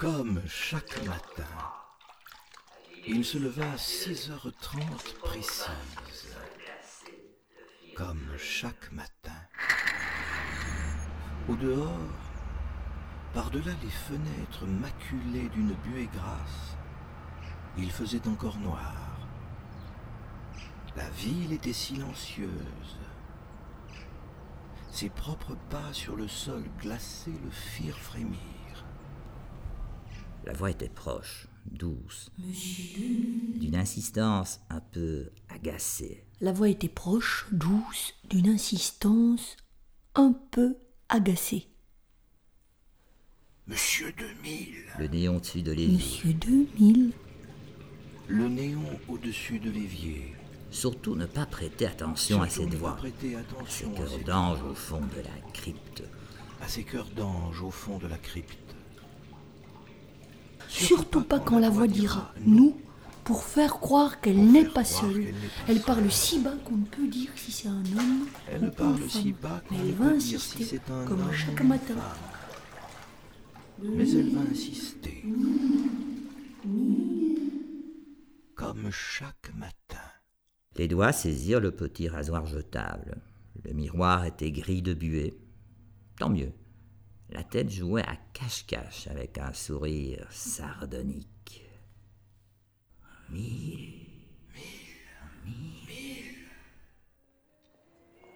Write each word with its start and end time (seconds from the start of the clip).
Comme 0.00 0.40
chaque 0.48 1.04
matin, 1.04 1.44
il 3.06 3.22
se 3.22 3.36
leva 3.36 3.70
à 3.72 3.76
6h30 3.76 5.18
précise. 5.20 6.36
Comme 7.94 8.34
chaque 8.38 8.90
matin. 8.92 9.36
Au 11.50 11.54
dehors, 11.54 11.98
par-delà 13.34 13.72
les 13.82 13.90
fenêtres 13.90 14.64
maculées 14.64 15.50
d'une 15.50 15.74
buée 15.74 16.08
grasse, 16.14 16.76
il 17.76 17.92
faisait 17.92 18.26
encore 18.26 18.56
noir. 18.56 18.94
La 20.96 21.10
ville 21.10 21.52
était 21.52 21.74
silencieuse. 21.74 22.98
Ses 24.92 25.08
propres 25.08 25.56
pas 25.70 25.92
sur 25.92 26.16
le 26.16 26.28
sol 26.28 26.64
glacé 26.80 27.30
le 27.30 27.50
firent 27.50 27.98
frémir. 27.98 28.38
La 30.44 30.52
voix 30.52 30.70
était 30.70 30.88
proche, 30.88 31.48
douce, 31.66 32.30
Monsieur 32.38 33.58
d'une 33.58 33.76
insistance 33.76 34.60
un 34.70 34.80
peu 34.80 35.30
agacée. 35.48 36.24
La 36.40 36.52
voix 36.52 36.68
était 36.68 36.88
proche, 36.88 37.46
douce, 37.52 38.14
d'une 38.28 38.48
insistance 38.48 39.56
un 40.14 40.34
peu 40.50 40.76
agacée. 41.08 41.66
Monsieur 43.66 44.12
2000, 44.12 44.74
Le 44.98 45.06
néon 45.06 45.38
dessus 45.38 45.62
de 45.62 45.72
l'évier. 45.72 45.96
Monsieur 45.96 46.32
2000 46.32 47.12
le 48.30 48.48
néon 48.48 48.84
au-dessus 49.08 49.58
de 49.58 49.70
l'évier. 49.70 50.36
Surtout 50.70 51.14
ne 51.16 51.26
pas 51.26 51.46
prêter 51.46 51.86
attention 51.86 52.42
à 52.42 52.48
cette 52.48 52.74
voix. 52.74 52.96
prêter 52.96 53.30
Ces 53.30 53.36
attention 53.36 53.92
à 53.92 53.96
cœurs 53.98 54.10
cette 54.10 54.26
d'ange 54.26 54.58
voix, 54.60 54.70
au 54.70 54.74
fond 54.74 55.00
de 55.00 55.20
la 55.22 55.50
crypte. 55.52 56.02
à 56.62 56.68
ces 56.68 56.84
cœurs 56.84 57.08
d'ange 57.16 57.60
au 57.62 57.70
fond 57.70 57.98
de 57.98 58.06
la 58.06 58.18
crypte. 58.18 58.74
Surtout 60.68 61.22
pas 61.22 61.40
quand 61.40 61.58
la 61.58 61.70
voix 61.70 61.88
dira 61.88 62.32
nous 62.44 62.76
pour 63.24 63.42
faire 63.44 63.80
croire 63.80 64.20
qu'elle 64.20 64.40
n'est 64.50 64.64
pas 64.64 64.84
seule. 64.84 65.34
Elle 65.68 65.80
parle 65.80 66.10
si 66.10 66.38
bas 66.38 66.54
qu'on 66.64 66.76
ne 66.76 66.84
peut 66.84 67.06
dire 67.08 67.30
si 67.36 67.50
c'est 67.52 67.68
un 67.68 67.82
homme 67.98 68.26
Elle 68.48 68.62
ou 68.62 68.64
ne 68.66 68.70
parle 68.70 69.00
une 69.00 69.08
si 69.08 69.32
bas 69.32 69.62
qu'on 69.68 69.74
Mais 69.74 69.82
ne 69.82 69.88
elle 69.88 69.94
va 69.94 70.04
peut 70.10 70.16
dire 70.18 70.36
insister, 70.38 70.64
si 70.64 70.70
c'est 70.70 70.90
un 70.90 71.04
comme 71.06 71.20
homme 71.22 71.32
chaque 71.32 71.62
matin. 71.64 71.94
femme. 71.94 72.18
Mais 73.82 74.10
elle 74.10 74.30
va 74.34 74.40
insister. 74.50 75.24
Comme 78.54 78.90
chaque 78.90 79.52
matin. 79.56 79.74
Les 80.80 80.88
doigts 80.88 81.12
saisirent 81.12 81.60
le 81.60 81.72
petit 81.72 82.08
rasoir 82.08 82.46
jetable. 82.46 83.18
Le 83.64 83.74
miroir 83.74 84.24
était 84.24 84.50
gris 84.50 84.80
de 84.80 84.94
buée. 84.94 85.38
Tant 86.18 86.30
mieux. 86.30 86.54
La 87.28 87.44
tête 87.44 87.68
jouait 87.68 88.00
à 88.04 88.16
cache-cache 88.32 89.06
avec 89.08 89.36
un 89.36 89.52
sourire 89.52 90.26
sardonique. 90.30 91.66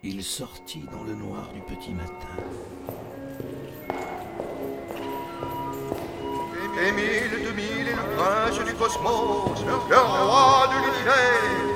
Il 0.03 0.22
sortit 0.22 0.84
dans 0.92 1.05
le 1.05 1.15
noir 1.15 1.50
du 1.50 1.62
petit 1.62 1.94
matin. 1.94 2.37
Émile 6.87 7.43
2000 7.43 7.88
est 7.88 7.97
le 7.97 8.16
prince 8.16 8.59
du 8.66 8.75
cosmos, 8.75 9.65
le 9.65 9.97
roi 9.97 10.69
de 10.69 10.84
l'univers. 10.84 11.74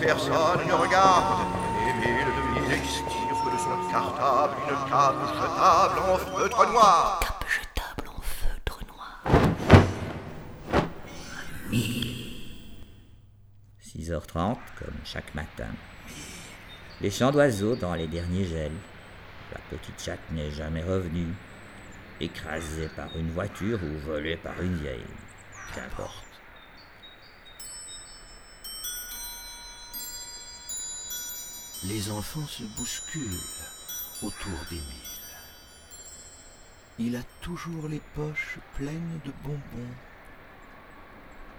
Personne 0.00 0.66
ne 0.66 0.72
regarde. 0.72 1.46
Émile 1.88 2.26
2000 2.64 2.72
expire 2.72 3.44
que 3.44 3.50
de 3.52 3.58
son 3.58 3.90
cartable 3.90 4.54
une 4.68 4.90
cape 4.90 5.14
jetable 5.34 5.98
en 6.10 6.16
feutre 6.16 6.72
noir. 6.72 7.20
Cape 7.20 7.44
jetable 7.48 8.08
en 8.08 8.20
feutre 8.22 8.80
noir. 8.86 9.22
6h30, 13.82 14.56
comme 14.78 14.94
chaque 15.04 15.34
matin. 15.34 15.68
Les 17.00 17.10
chants 17.10 17.30
d'oiseaux 17.30 17.76
dans 17.76 17.94
les 17.94 18.06
derniers 18.06 18.46
gels. 18.46 18.72
La 19.52 19.60
petite 19.70 20.02
chatte 20.02 20.30
n'est 20.32 20.50
jamais 20.50 20.82
revenue. 20.82 21.34
Écrasée 22.20 22.88
par 22.96 23.08
une 23.16 23.30
voiture 23.32 23.80
ou 23.82 23.98
volée 24.06 24.36
par 24.36 24.60
une 24.62 24.76
vieille. 24.76 25.06
Qu'importe. 25.74 26.29
Les 31.84 32.10
enfants 32.10 32.46
se 32.46 32.62
bousculent 32.62 33.40
autour 34.22 34.58
d'Émile. 34.68 34.84
Il 36.98 37.16
a 37.16 37.22
toujours 37.40 37.88
les 37.88 38.02
poches 38.14 38.58
pleines 38.76 39.18
de 39.24 39.32
bonbons. 39.42 39.94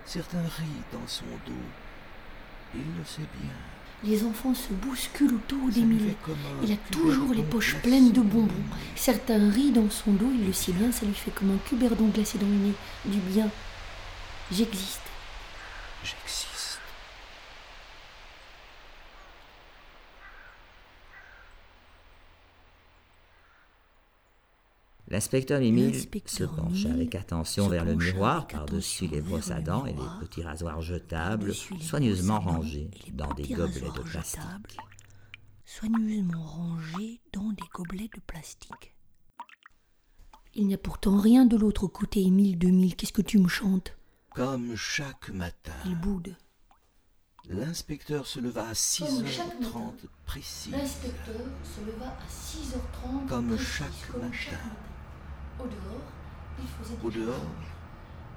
Certains 0.06 0.44
rient 0.44 0.84
dans 0.94 1.08
son 1.08 1.26
dos. 1.48 1.54
Il 2.76 2.82
le 3.00 3.04
sait 3.04 3.28
bien. 3.42 3.52
Les 4.04 4.24
enfants 4.24 4.54
se 4.54 4.72
bousculent 4.74 5.34
autour 5.34 5.70
d'Émile. 5.70 6.14
Il 6.62 6.72
a 6.72 6.78
toujours 6.92 7.34
les 7.34 7.44
poches 7.44 7.78
glacé 7.78 7.82
pleines 7.82 8.12
de 8.12 8.22
bonbons. 8.22 8.64
Certains 8.96 9.50
rient 9.50 9.72
dans 9.72 9.90
son 9.90 10.12
dos, 10.12 10.32
il 10.32 10.46
le 10.46 10.54
sait 10.54 10.74
bien, 10.74 10.92
ça 10.92 11.08
lui 11.08 11.16
fait 11.16 11.32
comme 11.32 11.50
un 11.50 11.68
cuberdon 11.68 12.10
glacé 12.10 12.38
dans 12.38 12.46
le 12.46 12.54
nez. 12.54 12.74
Du 13.06 13.18
bien. 13.18 13.50
J'existe. 14.52 15.11
L'inspecteur 25.12 25.60
Émile 25.60 25.94
se 26.26 26.46
pencha 26.46 26.90
avec 26.90 27.16
attention 27.16 27.68
vers 27.68 27.84
le 27.84 27.96
miroir 27.96 28.48
par-dessus 28.48 29.08
attention 29.08 29.08
les 29.08 29.20
brosses 29.20 29.52
à 29.52 29.60
dents 29.60 29.86
et 29.86 29.92
les 29.92 30.08
petits 30.22 30.42
rasoirs 30.42 30.82
jetables 30.82 31.54
soigneusement 31.54 32.40
rangés 32.40 32.90
dans 33.12 33.34
des 33.34 33.44
gobelets 33.44 33.92
de 33.94 34.04
plastique. 34.04 34.78
Soigneusement 35.66 36.42
rangés 36.42 37.20
dans 37.34 37.50
des 37.50 37.68
gobelets 37.74 38.10
de 38.16 38.22
plastique. 38.26 38.96
Il 40.54 40.68
n'y 40.68 40.74
a 40.74 40.78
pourtant 40.78 41.20
rien 41.20 41.46
de 41.46 41.58
l'autre 41.58 41.88
côté, 41.88 42.22
Émile 42.22 42.58
2000. 42.58 42.96
Qu'est-ce 42.96 43.12
que 43.12 43.22
tu 43.22 43.38
me 43.38 43.50
chantes? 43.50 43.98
Comme 44.30 44.78
chaque 44.78 45.28
matin, 45.34 45.74
Il 45.86 45.96
boude. 46.00 46.38
l'inspecteur 47.50 48.26
se 48.28 48.40
leva 48.40 48.62
à 48.70 48.74
chaque 48.74 49.10
6h30 49.10 49.92
précis. 50.26 50.72
L'inspecteur 50.72 51.36
se 51.66 51.86
leva 51.86 52.08
à 52.08 52.28
6h30. 52.30 53.28
Comme 53.28 53.56
précis, 53.58 53.74
chaque 53.78 54.12
comme 54.12 54.22
matin. 54.22 54.34
chaque 54.34 54.54
matin. 54.54 54.91
Au 55.64 55.68
dehors, 55.68 56.02
il 56.60 56.68
faisait 56.68 56.96
Au 57.04 57.10
déjà 57.10 57.26
dehors, 57.26 57.36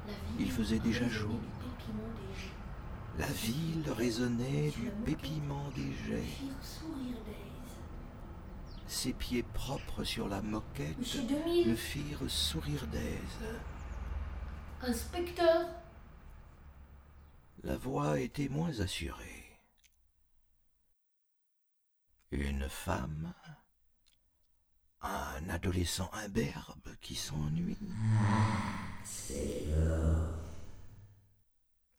La 0.06 0.12
ville 0.12 0.40
il 0.40 0.50
faisait 0.52 0.78
déjà 0.78 1.04
résonnait 1.04 1.10
jour. 1.20 1.30
du 1.40 1.46
pépiment 1.58 2.08
des 2.16 2.40
jets. 2.40 2.50
La 3.18 3.26
ville 3.26 3.90
résonnait 3.90 4.70
du 4.70 4.90
pépiment 5.04 5.68
des 5.70 5.92
jets. 6.06 6.36
Ses 8.86 9.12
pieds 9.12 9.42
propres 9.42 10.04
sur 10.04 10.28
la 10.28 10.42
moquette 10.42 10.98
Monsieur 10.98 11.22
2000, 11.22 11.68
le 11.70 11.76
firent 11.76 12.28
sourire 12.30 12.86
d'aise. 12.88 13.58
inspecteur, 14.82 15.66
La 17.62 17.77
voix 17.77 18.20
était 18.20 18.48
moins 18.48 18.80
assurée. 18.80 19.59
Une 22.30 22.68
femme, 22.68 23.32
un 25.04 25.48
adolescent 25.51 26.10
imberbe 26.24 26.97
qui 27.01 27.15
s'ennuie. 27.15 27.77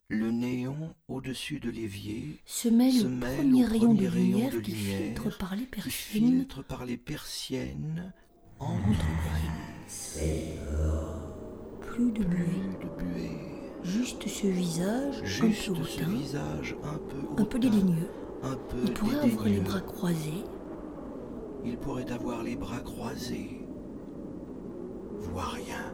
Le 0.08 0.30
néon 0.30 0.94
au-dessus 1.08 1.58
de 1.58 1.70
l'évier 1.70 2.40
se 2.44 2.68
mêle 2.68 2.92
se 2.92 3.06
au 3.06 3.08
mêle 3.08 3.36
premier 3.36 3.64
au 3.64 3.68
rayon 3.68 3.94
de 3.94 4.06
premier 4.06 4.08
rayon 4.08 4.38
lumière 4.38 4.52
de 4.52 4.60
qui 4.60 4.70
lumière 4.72 4.98
filtre 4.98 5.38
par 5.38 5.56
les 5.56 5.62
qui 5.64 5.70
persiennes. 5.70 6.24
filtre 6.38 6.62
par 6.62 6.84
les 6.86 6.96
persiennes 6.96 8.12
plus 11.80 12.12
de 12.12 12.24
buée, 12.24 13.30
juste 13.82 14.28
ce 14.28 14.46
visage 14.46 15.22
Juste 15.24 15.70
un 15.70 15.74
peu 15.74 15.84
ce 15.84 16.00
hautain, 16.00 16.08
visage 16.10 16.76
un 16.84 16.98
peu 16.98 17.16
un 17.42 17.44
peu 17.44 17.56
hautain, 17.56 17.58
dédaigneux. 17.58 18.10
un 18.42 18.56
peu 18.56 18.76
Il 18.84 18.92
pourrait 18.92 19.16
avoir 19.16 19.44
les 19.44 19.50
dédaigneux. 19.52 19.64
bras 19.70 19.80
croisés, 19.80 20.44
Il 21.66 21.76
pourrait 21.78 22.10
avoir 22.12 22.44
les 22.44 22.54
bras 22.54 22.78
croisés. 22.78 23.60
Voit 25.18 25.48
rien. 25.48 25.92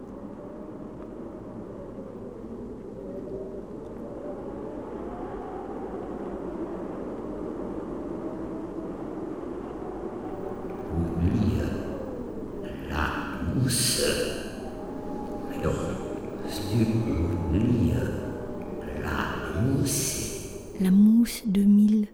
la 20.80 20.90
mousse 20.90 21.42
de 21.46 21.62
mille. 21.62 22.08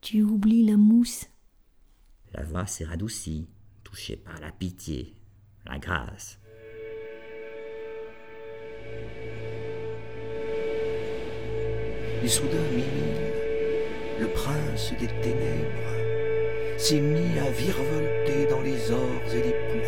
Tu 0.00 0.22
oublies 0.22 0.66
la 0.66 0.76
mousse 0.76 1.26
La 2.34 2.42
voix 2.42 2.66
s'est 2.66 2.84
radoucie, 2.84 3.46
touchée 3.84 4.16
par 4.16 4.40
la 4.40 4.50
pitié, 4.50 5.14
la 5.66 5.78
grâce. 5.78 6.40
Et 12.24 12.28
soudain, 12.28 12.56
Mimile, 12.72 13.30
le 14.18 14.26
prince 14.34 14.90
des 14.98 15.06
ténèbres, 15.06 16.78
s'est 16.78 17.00
mis 17.00 17.38
à 17.38 17.50
virevolter 17.50 18.46
dans 18.50 18.62
les 18.62 18.90
ors 18.90 19.32
et 19.32 19.42
les 19.42 19.52
pourpres 19.52 19.83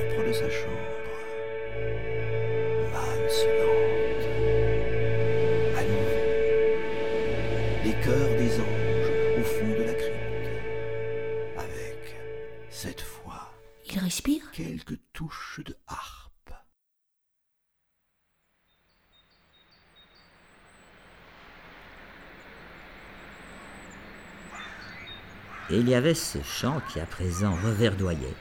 Et 25.71 25.79
il 25.79 25.89
y 25.89 25.95
avait 25.95 26.15
ce 26.15 26.39
chant 26.43 26.81
qui 26.89 27.01
à 27.01 27.07
présent 27.07 27.57
reverdoyait. 27.65 28.37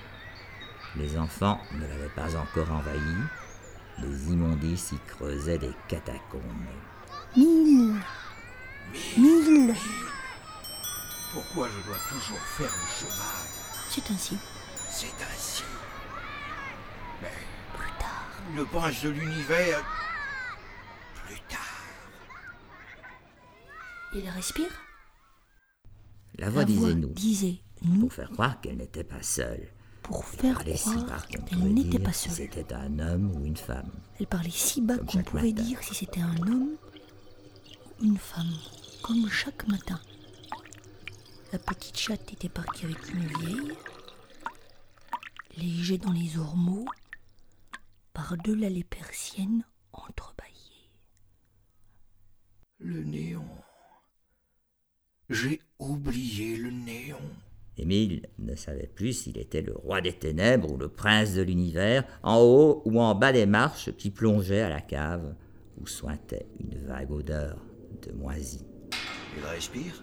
Les 0.96 1.18
enfants 1.18 1.60
ne 1.74 1.82
l'avaient 1.88 2.10
pas 2.16 2.36
encore 2.36 2.72
envahi. 2.72 3.16
Les 4.00 4.32
immondices 4.32 4.92
y 4.92 5.00
creusaient 5.08 5.58
des 5.58 5.72
catacombes. 5.88 6.42
Mille 7.36 7.96
Mille 9.18 9.74
Pourquoi 11.34 11.68
je 11.70 11.88
dois 11.88 11.98
toujours 12.10 12.40
faire 12.40 12.72
le 12.72 13.08
cheval? 13.08 13.48
C'est 13.90 14.12
ainsi. 14.12 14.38
C'est 14.90 15.08
ainsi. 15.34 15.64
Mais 17.22 17.32
Plus 17.78 17.92
tard. 18.00 18.26
le 18.56 18.66
prince 18.66 19.02
de 19.04 19.10
l'univers. 19.10 19.84
Plus 21.26 21.40
tard. 21.50 21.60
Il 24.14 24.30
respire? 24.30 24.70
La 26.38 26.50
voix 26.50 26.62
La 26.62 26.66
disait 26.68 26.80
voix 26.80 26.94
nous, 26.94 27.14
disait 27.14 27.62
nous 27.82 28.00
pour 28.02 28.14
faire 28.14 28.30
croire 28.30 28.60
qu'elle 28.62 28.78
n'était 28.78 29.04
pas 29.04 29.22
seule. 29.24 29.70
pour 30.04 30.26
faire 30.26 30.62
si 30.76 30.90
croire 30.96 31.28
qu'elle 31.28 31.74
n'était 31.74 32.00
pas 32.00 32.14
si 32.14 32.30
seule. 32.30 32.50
c'était 32.54 32.74
un 32.74 33.00
homme 33.00 33.32
ou 33.36 33.46
une 33.46 33.58
femme. 33.58 33.92
Elle 34.20 34.28
parlait 34.28 34.50
si 34.50 34.82
bas 34.82 34.98
qu'on 34.98 35.24
pouvait 35.24 35.52
matin. 35.52 35.64
dire 35.64 35.84
si 35.84 35.96
c'était 35.96 36.22
un 36.22 36.38
homme 36.48 36.76
ou 38.02 38.06
une 38.06 38.18
femme, 38.18 38.54
comme 39.02 39.30
chaque 39.30 39.68
matin. 39.68 40.00
La 41.54 41.60
petite 41.60 41.98
chatte 41.98 42.34
était 42.34 42.50
partie 42.50 42.86
avec 42.86 43.10
une 43.14 43.28
vieille, 43.28 43.78
léger 45.58 45.98
dans 45.98 46.12
les 46.12 46.38
ormeaux, 46.38 46.86
par-delà 48.14 48.68
les 48.70 48.84
persiennes 48.84 49.64
entrebâillées. 49.94 50.90
Le 52.80 53.04
néon. 53.04 53.48
J'ai 55.30 55.62
oublié 55.80 56.58
le 56.58 56.72
néon. 56.72 57.18
Émile 57.78 58.28
ne 58.40 58.56
savait 58.56 58.90
plus 58.94 59.14
s'il 59.14 59.38
était 59.38 59.62
le 59.62 59.74
roi 59.74 60.00
des 60.00 60.14
ténèbres 60.14 60.72
ou 60.72 60.78
le 60.78 60.88
prince 60.88 61.34
de 61.34 61.42
l'univers, 61.42 62.06
en 62.24 62.40
haut 62.40 62.82
ou 62.86 63.02
en 63.02 63.16
bas 63.16 63.34
des 63.34 63.46
marches 63.46 63.92
qui 63.98 64.10
plongeaient 64.10 64.62
à 64.62 64.70
la 64.70 64.82
cave, 64.82 65.36
où 65.78 65.88
sointait 65.88 66.48
une 66.60 66.78
vague 66.86 67.12
odeur 67.12 67.58
de 68.02 68.14
moisi. 68.14 68.66
Il 69.38 69.44
respire? 69.44 70.02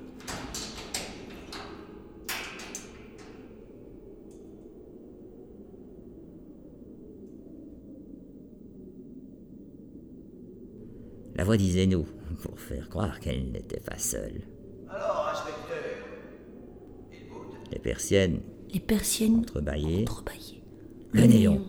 La 11.35 11.45
voix 11.45 11.57
disait 11.57 11.87
nous, 11.87 12.07
pour 12.43 12.61
faire 12.61 12.91
croire 12.91 13.19
qu'elle 13.19 13.51
n'était 13.51 13.81
pas 13.81 13.99
seule. 13.99 14.43
Alors, 14.89 15.29
inspecteur. 15.33 16.07
Il 17.11 17.29
boude. 17.31 17.57
Les 17.72 17.72
persiennes 17.83 18.41
Les 18.73 18.81
persiennes 18.81 19.37
entrebâillées, 19.41 20.03
entrebâillées. 20.03 20.63
le 21.13 21.27
néon. 21.27 21.63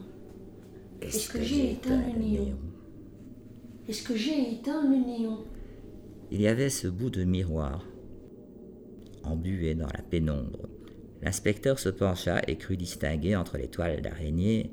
Est-ce 1.02 1.30
que 1.30 1.42
j'ai 1.42 1.72
éteint 1.72 2.02
le 2.14 2.20
néon 2.20 2.58
Est-ce 3.90 4.04
que 4.04 4.16
j'ai 4.16 4.54
éteint 4.54 4.84
le 4.84 4.98
néon 4.98 5.40
Il 6.32 6.42
y 6.42 6.48
avait 6.48 6.70
ce 6.70 6.88
bout 6.88 7.10
de 7.10 7.24
miroir, 7.24 7.86
embué 9.24 9.76
dans 9.76 9.88
la 9.88 10.02
pénombre. 10.02 10.70
L'inspecteur 11.22 11.80
se 11.80 11.90
pencha 11.90 12.42
et 12.48 12.58
crut 12.58 12.78
distinguer 12.78 13.36
entre 13.36 13.58
les 13.58 13.68
toiles 13.68 14.02
d'araignée 14.02 14.72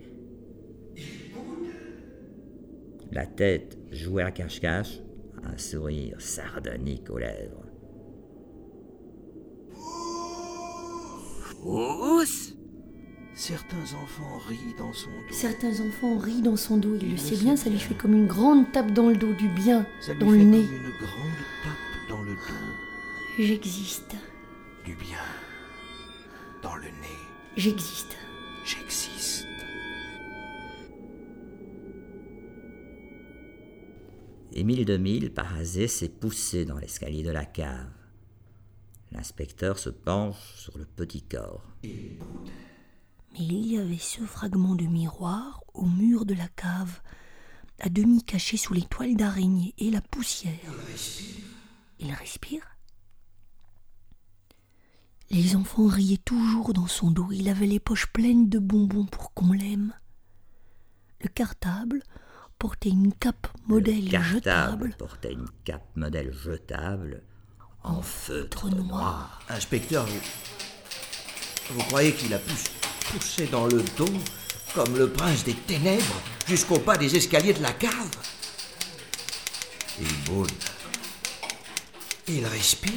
la 3.13 3.27
tête 3.27 3.77
jouait 3.91 4.23
à 4.23 4.31
cache-cache, 4.31 5.01
un 5.43 5.59
sourire 5.59 6.21
sardonique 6.21 7.11
aux 7.11 7.19
lèvres. 7.19 7.65
Certains 13.35 13.95
enfants 14.03 14.39
rient 14.49 14.75
dans 14.79 14.93
son 14.93 15.09
dos. 15.11 15.15
Certains 15.35 15.81
enfants 15.81 16.19
rient 16.19 16.43
dans 16.43 16.57
son 16.57 16.77
dos, 16.77 16.97
il 17.01 17.12
le 17.12 17.17
sait 17.17 17.37
bien, 17.37 17.57
ça 17.57 17.71
lui 17.71 17.79
fait 17.79 17.95
comme 17.95 18.12
une 18.15 18.27
grande 18.27 18.71
tape 18.73 18.93
dans 18.93 19.09
le 19.09 19.17
dos 19.17 19.33
du 19.33 19.49
bien, 19.49 19.87
Ça 20.01 20.12
lui 20.12 20.21
dans 20.21 20.27
fait 20.31 20.37
le 20.37 20.43
comme 20.43 20.51
nez. 20.51 20.59
une 20.61 20.67
grande 20.99 21.39
tape 21.65 22.09
dans 22.09 22.23
le 22.23 22.33
dos. 22.35 23.39
J'existe, 23.39 24.15
Du 24.85 24.95
bien. 24.95 25.19
Dans 26.62 26.77
le 26.77 26.85
nez. 26.85 27.19
j'existe. 27.57 28.17
J'existe. 28.65 29.47
Émile 34.53 34.85
de 34.85 34.97
Mille, 34.97 35.33
parasé, 35.33 35.87
s'est 35.89 36.09
poussé 36.09 36.65
dans 36.65 36.77
l'escalier 36.79 37.23
de 37.23 37.31
la 37.31 37.45
cave. 37.45 37.87
L'inspecteur 39.12 39.79
se 39.79 39.90
penche 39.90 40.55
sur 40.57 40.79
le 40.79 40.85
petit 40.85 41.23
corps. 41.23 41.64
Mais 41.83 43.38
il 43.38 43.67
y 43.67 43.79
avait 43.79 43.99
ce 43.99 44.23
fragment 44.23 44.75
de 44.75 44.87
miroir 44.87 45.64
au 45.75 45.87
mur 45.87 46.25
de 46.25 46.35
la 46.35 46.49
cave, 46.49 47.00
à 47.81 47.88
demi 47.88 48.23
caché 48.23 48.57
sous 48.57 48.75
les 48.75 48.83
toiles 48.83 49.17
d'araignée 49.17 49.75
et 49.79 49.90
la 49.90 50.00
poussière. 50.00 50.52
Il 51.99 52.12
respire. 52.12 52.62
Les 55.31 55.55
enfants 55.55 55.87
riaient 55.87 56.17
toujours 56.17 56.73
dans 56.73 56.88
son 56.88 57.11
dos. 57.11 57.31
Il 57.31 57.49
avait 57.49 57.67
les 57.67 57.79
poches 57.79 58.12
pleines 58.12 58.49
de 58.49 58.59
bonbons 58.59 59.07
pour 59.07 59.33
qu'on 59.33 59.52
l'aime. 59.52 59.93
Le 61.23 61.29
cartable 61.29 62.02
portait 62.59 62.90
une 62.90 63.12
cape 63.12 63.47
modèle 63.67 64.05
Le 64.05 64.11
cartable 64.11 64.35
jetable 64.35 64.95
portait 64.99 65.33
une 65.33 65.49
cape 65.64 65.97
modèle 65.97 66.33
jetable 66.33 67.23
en 67.83 68.03
feutre 68.03 68.69
noir. 68.69 69.41
Inspecteur, 69.49 70.07
vous, 70.07 70.21
vous 71.71 71.83
croyez 71.85 72.13
qu'il 72.13 72.33
a 72.35 72.39
poussé, 72.39 72.71
poussé 73.11 73.47
dans 73.47 73.67
le 73.67 73.83
dos, 73.97 74.13
comme 74.75 74.97
le 74.97 75.11
prince 75.11 75.45
des 75.45 75.55
ténèbres, 75.55 76.21
jusqu'au 76.47 76.79
pas 76.79 76.97
des 76.97 77.17
escaliers 77.17 77.55
de 77.55 77.63
la 77.63 77.73
cave? 77.73 78.11
Il 80.01 80.15
boude. 80.25 80.51
Il 82.29 82.47
respire. 82.47 82.93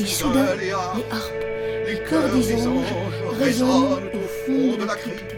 Et 0.00 0.06
soudain, 0.06 0.54
les 0.56 0.70
harpes, 0.72 1.04
les 1.86 2.02
chœurs 2.08 2.32
des 2.32 2.66
anges 2.66 2.86
résonnent 3.38 4.08
au 4.14 4.46
fond 4.46 4.76
de 4.76 4.84
la 4.84 4.94
crypte. 4.94 5.37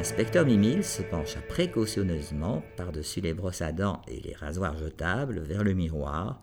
L'inspecteur 0.00 0.46
Mimile 0.46 0.82
se 0.82 1.02
pencha 1.02 1.42
précautionneusement 1.42 2.62
par-dessus 2.78 3.20
les 3.20 3.34
brosses 3.34 3.60
à 3.60 3.70
dents 3.70 4.00
et 4.08 4.18
les 4.20 4.32
rasoirs 4.32 4.78
jetables 4.78 5.40
vers 5.40 5.62
le 5.62 5.74
miroir, 5.74 6.40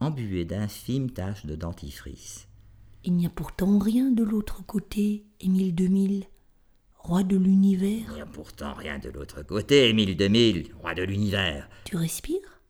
embué 0.00 0.44
d'infimes 0.44 1.08
taches 1.10 1.46
de 1.46 1.54
dentifrice. 1.54 2.46
Il 3.02 3.14
n'y 3.14 3.24
a 3.24 3.30
pourtant 3.30 3.78
rien 3.78 4.10
de 4.10 4.22
l'autre 4.22 4.66
côté, 4.66 5.24
Émile 5.40 5.74
2000, 5.74 6.26
roi 6.98 7.22
de 7.22 7.38
l'univers. 7.38 8.04
Il 8.10 8.14
n'y 8.16 8.20
a 8.20 8.26
pourtant 8.26 8.74
rien 8.74 8.98
de 8.98 9.08
l'autre 9.08 9.42
côté, 9.44 9.88
Émile 9.88 10.14
de 10.14 10.28
Mille, 10.28 10.68
roi 10.78 10.92
de 10.92 11.02
l'univers. 11.02 11.70
Tu 11.86 11.96
respires? 11.96 12.60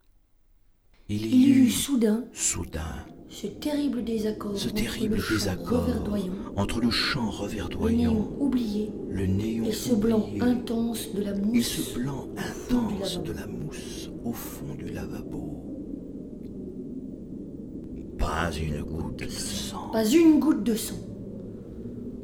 Il 1.09 1.27
Il 1.27 1.35
y 1.35 1.39
y 1.39 1.51
eut 1.51 1.65
eut 1.65 1.71
soudain 1.73 2.25
soudain 2.33 3.05
ce 3.31 3.47
terrible 3.47 4.03
désaccord 4.05 4.59
ce 4.59 4.69
entre 4.69 4.75
le 5.07 5.17
chant 5.17 5.35
désaccord 5.35 5.83
reverdoyant, 5.87 6.33
entre 6.57 6.81
le 6.81 6.91
chant 6.91 7.25
le 7.27 7.31
reverdoyant, 7.31 8.13
néon 8.13 8.29
oublié 8.41 8.91
le 9.09 9.27
néon 9.27 9.65
et 9.65 9.73
ce 9.73 9.95
blanc 9.95 10.19
oublié, 10.19 10.43
intense 10.43 11.15
de 11.15 11.23
la 11.23 11.31
et 11.31 11.41
mousse. 11.41 11.67
ce 11.67 11.99
blanc 11.99 12.27
intense 12.37 13.23
de 13.23 13.33
la 13.33 13.47
mousse 13.47 14.11
au 14.25 14.33
fond 14.33 14.75
du 14.77 14.91
lavabo. 14.91 15.57
Pas 18.19 18.51
une 18.53 18.83
goutte 18.83 19.21
de 19.21 19.29
sang. 19.29 19.89
Pas 19.93 20.05
une 20.05 20.41
goutte 20.41 20.63
de 20.65 20.75
sang. 20.75 20.97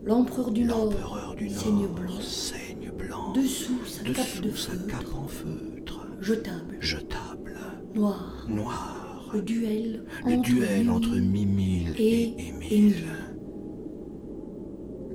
L'empereur 0.05 0.51
du 0.51 0.65
Nord 0.65 0.93
saigne 1.49 1.87
blanc. 1.87 2.21
saigne 2.21 2.91
blanc. 2.97 3.33
Dessous 3.33 3.85
sa 3.87 4.03
cape 4.05 4.41
de 4.43 4.51
sa 4.51 4.73
cape 4.89 5.15
en 5.17 5.27
feutre. 5.27 6.07
jetable, 6.21 6.77
Jetable. 6.81 7.57
noir. 7.95 8.45
Noir. 8.49 8.96
Le 9.33 9.43
duel 9.43 10.05
Le 10.25 10.35
entre 10.35 10.43
duel 10.43 10.91
entre 10.91 11.17
Mimile 11.17 11.95
et, 11.99 12.23
et 12.23 12.49
Émile. 12.49 12.73
Émile. 12.73 13.05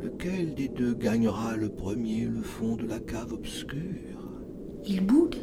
Le 0.01 0.10
lequel 0.22 0.53
des 0.53 0.68
deux 0.68 0.94
gagnera 0.94 1.56
le 1.56 1.70
premier 1.70 2.25
le 2.25 2.41
fond 2.41 2.75
de 2.75 2.86
la 2.86 3.00
cave 3.00 3.34
obscure? 3.34 3.80
Il 4.86 5.01
boude. 5.01 5.38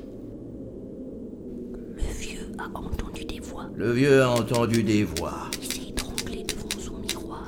Le 1.97 2.03
vieux 2.21 2.53
a 2.59 2.69
entendu 2.79 3.25
des 3.25 3.41
voix. 3.41 3.71
Le 3.75 3.93
vieux 3.93 4.23
a 4.23 4.31
entendu 4.31 4.83
des 4.83 5.05
voix. 5.05 5.51
Il 5.61 5.65
s'est 5.73 5.89
étranglé 5.89 6.45
devant 6.45 6.81
son 6.81 6.99
miroir. 6.99 7.47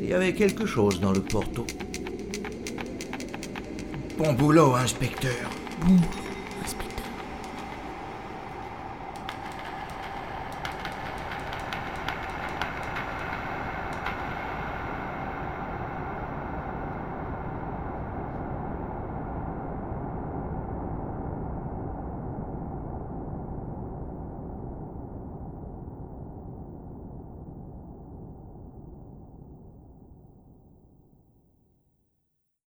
Il 0.00 0.08
y 0.08 0.12
avait 0.12 0.34
quelque 0.34 0.66
chose 0.66 1.00
dans 1.00 1.12
le 1.12 1.20
porto. 1.20 1.64
Bon 4.18 4.32
boulot, 4.32 4.74
inspecteur. 4.76 5.48
Boulot. 5.86 6.27